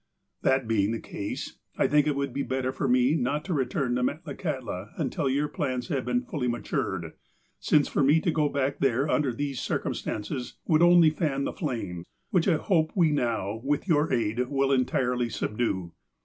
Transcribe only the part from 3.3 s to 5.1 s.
to return to Metlakahtla